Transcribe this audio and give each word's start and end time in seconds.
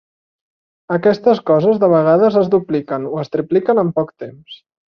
Aquestes 0.95 1.43
coses 1.51 1.83
de 1.85 1.91
vegades 1.93 2.39
es 2.43 2.51
dupliquen 2.57 3.07
o 3.13 3.23
es 3.25 3.33
tripliquen 3.37 3.87
en 3.87 3.97
poc 4.01 4.15
temps. 4.27 4.61